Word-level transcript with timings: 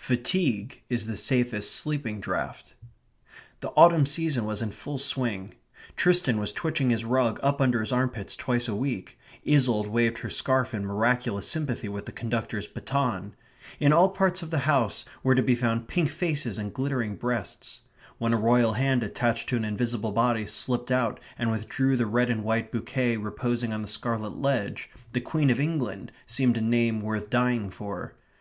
Fatigue 0.00 0.82
is 0.88 1.06
the 1.06 1.14
safest 1.14 1.72
sleeping 1.72 2.18
draught. 2.18 2.74
The 3.60 3.68
autumn 3.76 4.04
season 4.04 4.44
was 4.44 4.60
in 4.60 4.72
full 4.72 4.98
swing. 4.98 5.54
Tristan 5.94 6.40
was 6.40 6.50
twitching 6.50 6.90
his 6.90 7.04
rug 7.04 7.38
up 7.40 7.60
under 7.60 7.78
his 7.78 7.92
armpits 7.92 8.34
twice 8.34 8.66
a 8.66 8.74
week; 8.74 9.16
Isolde 9.48 9.86
waved 9.88 10.18
her 10.18 10.28
scarf 10.28 10.74
in 10.74 10.84
miraculous 10.84 11.46
sympathy 11.46 11.88
with 11.88 12.04
the 12.06 12.10
conductor's 12.10 12.66
baton. 12.66 13.36
In 13.78 13.92
all 13.92 14.08
parts 14.08 14.42
of 14.42 14.50
the 14.50 14.58
house 14.66 15.04
were 15.22 15.36
to 15.36 15.40
be 15.44 15.54
found 15.54 15.86
pink 15.86 16.10
faces 16.10 16.58
and 16.58 16.74
glittering 16.74 17.14
breasts. 17.14 17.82
When 18.18 18.32
a 18.32 18.36
Royal 18.38 18.72
hand 18.72 19.04
attached 19.04 19.48
to 19.50 19.56
an 19.56 19.64
invisible 19.64 20.10
body 20.10 20.46
slipped 20.46 20.90
out 20.90 21.20
and 21.38 21.48
withdrew 21.52 21.96
the 21.96 22.06
red 22.06 22.28
and 22.28 22.42
white 22.42 22.72
bouquet 22.72 23.18
reposing 23.18 23.72
on 23.72 23.82
the 23.82 23.86
scarlet 23.86 24.34
ledge, 24.36 24.90
the 25.12 25.20
Queen 25.20 25.48
of 25.48 25.60
England 25.60 26.10
seemed 26.26 26.56
a 26.56 26.60
name 26.60 27.02
worth 27.02 27.30
dying 27.30 27.70
for. 27.70 28.16